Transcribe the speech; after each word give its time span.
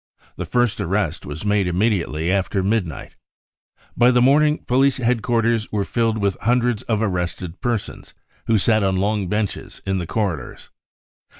The 0.35 0.47
first 0.47 0.81
arrest 0.81 1.27
was 1.27 1.45
made 1.45 1.67
immediately 1.67 2.31
after 2.31 2.63
midnight. 2.63 3.15
By 3.95 4.09
the 4.09 4.19
morning, 4.19 4.65
police 4.65 4.97
headquarters 4.97 5.71
were 5.71 5.85
filled 5.85 6.19
Mth 6.23 6.37
hundreds 6.41 6.81
of 6.81 7.03
arrested 7.03 7.61
persons, 7.61 8.15
who 8.47 8.57
sat 8.57 8.81
on 8.83 8.95
long 8.95 9.27
benches 9.27 9.79
in 9.85 9.99
the 9.99 10.07
corridors. 10.07 10.71